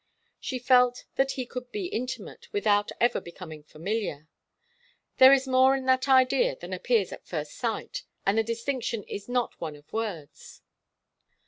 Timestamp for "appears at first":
6.73-7.51